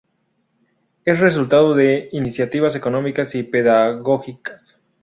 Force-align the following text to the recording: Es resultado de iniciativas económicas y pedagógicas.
Es 1.05 1.19
resultado 1.19 1.75
de 1.75 2.09
iniciativas 2.11 2.75
económicas 2.75 3.35
y 3.35 3.43
pedagógicas. 3.43 4.81